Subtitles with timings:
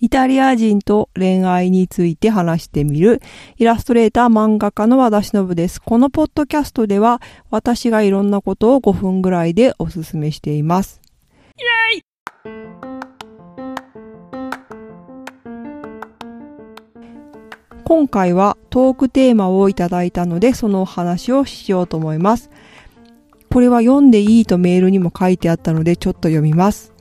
[0.00, 3.20] イタリア人と恋愛について話してみる
[3.56, 5.82] イラストレーター漫画家の和田忍です。
[5.82, 7.20] このポッドキャストでは
[7.50, 11.00] 私がいろんなことを5分ぐらいでおすすめしています。
[11.56, 12.02] イェイ
[17.84, 22.50] 今回はトークテーマをいただいたのでそのお話をしようと思います。
[23.50, 26.92] これは読んでいいとメールにも書いてあったのでちょっと読みます。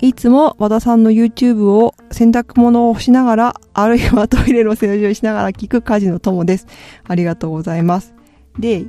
[0.00, 6.66] いつも和田さんの YouTube を洗濯物をしながら、あるいはトイレの掃除をしながら聞く家事の友です。
[7.04, 8.14] ありがとうございます。
[8.58, 8.86] で、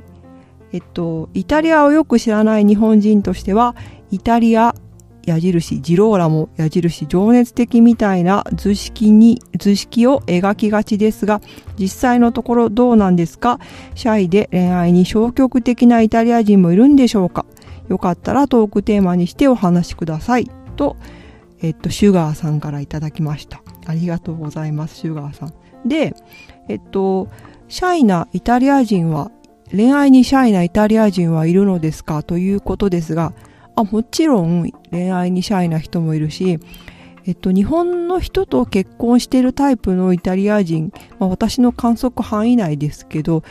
[0.72, 3.74] えっと、イタリアをよく知らない日本人としては、
[4.10, 4.74] イタリア、
[5.26, 11.40] 矢印、ジローラも矢印、情熱的みたいな図式に、図式を描きがちですが、
[11.78, 13.58] 実際のところどうなんですか？
[13.94, 17.46] シャイで恋愛に消極的なイタリア人もいるんでしょうか？
[17.88, 20.50] よかったらトークテーマにしてお話しください。
[20.78, 20.96] と、
[21.60, 23.62] えっと、シュガーさんからいただきました。
[23.86, 25.88] ありがとうございます、シュガーさん。
[25.88, 26.14] で、
[26.68, 27.28] えっと、
[27.68, 29.30] シャイなイタリア人は、
[29.70, 33.34] 恋愛にシャイなイタリア人はいるのですかということですが、
[33.76, 36.58] あ、もちろん恋愛にシャイな人もいるし、
[37.26, 43.42] えっと、日本の人と結婚してるタイプのイタリア人、まあ、私の観測範囲内ですけど、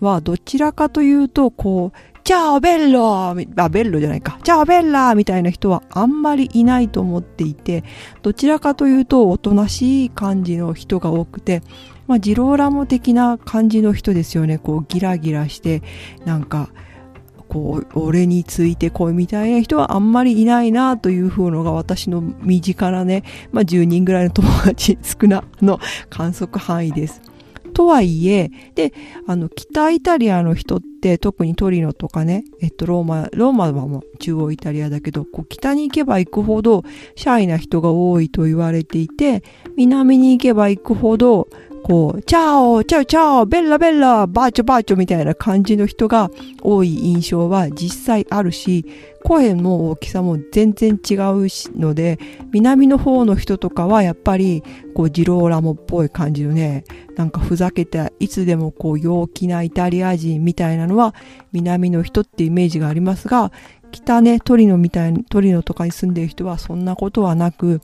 [0.00, 4.38] はどちらかというと、こう、チャオベッローあ、ベッロじゃないか。
[4.42, 7.84] チャオベッラーみたいな人はあんまりいないと思っていて、
[8.22, 11.62] どちらかというとおとなしい感じの人が多くて、
[12.08, 14.58] まあ、ジローラモ的な感じの人ですよね。
[14.58, 15.82] こう、ギラギラして、
[16.24, 16.70] なんか、
[17.48, 23.22] こう、俺についてこいみたいな人はあんまりいないなという風のが私の身近なね、
[23.52, 25.78] まあ、10人ぐらいの友達少なの
[26.10, 27.22] 観測範囲です。
[27.76, 28.94] とはいえ、で、
[29.26, 36.84] あの、北イタリアの人って、特にトリノとかね、えっと、ローマ、ローマはもう中央イタリアだけど、こう、北に行けば行くほど、
[37.16, 39.44] シャイな人が多いと言われていて、
[39.76, 41.48] 南に行けば行くほど、
[41.86, 48.84] こう、チャオ、チャオ、チャオ、ベッラ、ベッラ、バーチョ、バーチョみたいな感じの人が多い印象は実際あるし、
[49.22, 51.46] 声の大きさも全然違う
[51.78, 52.18] ので、
[52.50, 54.64] 南の方の人とかはやっぱり、
[54.96, 56.82] こう、ジローラモっぽい感じのね、
[57.14, 61.14] なんかふざけた、いつでもこう、陽気なイタリア人みたいなのは、
[61.52, 63.52] 南の人ってイメージがありますが、
[63.92, 67.80] 北ね、トリノみたいに、トリノとかに住んでる人はそんなことはなく、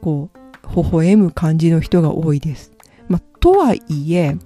[0.00, 0.38] こう、
[0.76, 2.70] 微笑む感じの人が多いです。
[3.10, 4.38] まあ、とはいえ、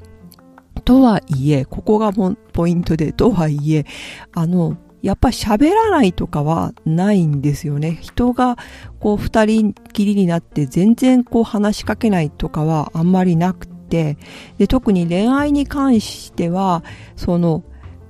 [0.85, 2.13] とはいえ、ここが
[2.53, 3.85] ポイントで、とはいえ、
[4.33, 7.99] あの、やっぱ喋らないとかはないんですよね。
[8.01, 8.57] 人が
[9.01, 14.17] こう二人きりになって全然こう話しかけないとかはあんまりなくて、
[14.57, 16.83] で、特に恋愛に関しては、
[17.17, 17.65] その、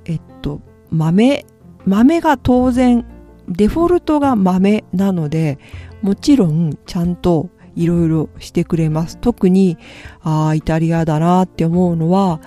[0.05, 0.61] えっと、
[0.91, 1.45] 豆、
[1.85, 3.05] 豆が当然、
[3.49, 5.59] デフォルトが豆なので、
[6.01, 9.19] もちろんちゃんといろいろしてくれます。
[9.19, 9.79] 特に、
[10.23, 12.41] ああ、イタリアだなって思うのは、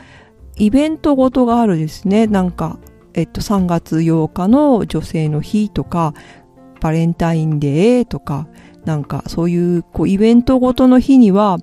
[0.58, 2.28] イベントごとがあるですね。
[2.28, 2.80] なんか、
[3.14, 6.14] えっと、3月8日の女性の日とか、
[6.82, 8.48] バレンタインデーとか、
[8.86, 11.58] なんかそういうこうイベントごとの日には、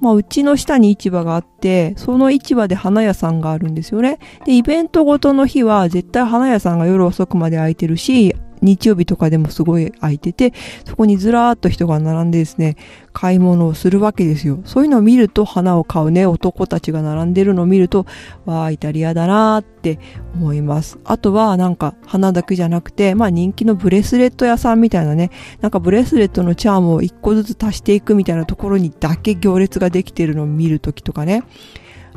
[0.00, 4.18] まあ、うちの下に市場があって、その市場で花屋さんがあるんですよね。
[4.44, 10.52] で、イベントごとの日は絶対花屋さんが夜遅くまで開いてるし、日曜日とかでもすごい空いてて、
[10.84, 12.76] そこにずらーっと人が並んでですね、
[13.12, 14.60] 買い物をするわけですよ。
[14.64, 18.04] そういうのを見ると、花を買うね、男たちが並んでるのを見ると、
[18.44, 19.98] わー、イタリアだなーって
[20.34, 20.98] 思います。
[21.04, 31.42] あとは、なんか、花だけじゃなくて、まあ人気のブレスレット屋さんみたいなね、なんかブレスレットのチャームを一個ずつ足していくみたいなところにだけ行列ができてるのを見るときとかね、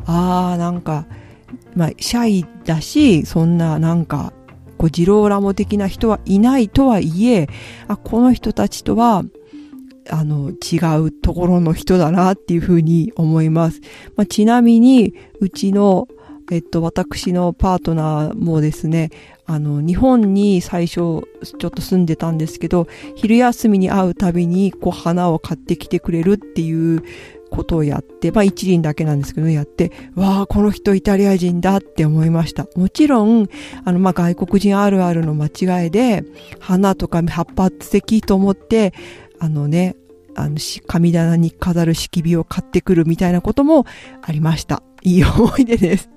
[0.05, 1.05] あー、なんか、
[1.75, 4.33] まあ、シャイだし、そんな、なんか、
[4.79, 7.47] こう、ジローラモ的な人はいないとはいえ、
[7.87, 9.23] あ、この人たちとは、
[10.09, 13.81] あの、違うところの人だなっていうふうに思います。
[14.15, 16.07] まあ、ちなみに、うちの、
[16.49, 19.11] えっと、私のパートナーもですね、
[19.45, 21.23] あの、日本に最初、ちょ
[21.67, 27.03] っと住んでたんですけど、昼休みに会うたびに、こう、花を買ってきてくれるっていう
[27.49, 32.67] ことをやって、まあ一輪だけなんですけど、やって、わあ、この人イタリア人だって思いました。
[32.75, 33.47] もちろん、
[33.83, 36.23] あの、まあ外国人あるあるの間違いで、
[36.59, 38.93] 花とか葉っぱ素敵と思って、
[39.39, 39.95] あのね、
[40.35, 40.57] あの、
[40.87, 43.85] 神棚に飾る敷火を買ってくるみたいなことも
[44.21, 44.83] ありました。
[45.01, 46.09] いい思い出です。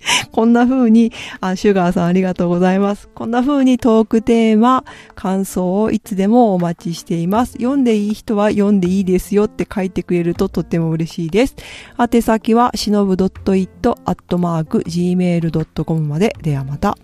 [0.32, 3.08] こんな風にあ、シュガーさんありがとうございます。
[3.14, 4.84] こんな風にトークテーマ、
[5.14, 7.52] 感想をいつでもお待ちしています。
[7.52, 11.56] 読んでいい人は読んでいいですよって書いてくれるととっても嬉しいです。
[11.98, 13.66] 宛先はしのぶ .it.gmail.com
[16.06, 16.36] まで。
[16.42, 16.96] ではまた。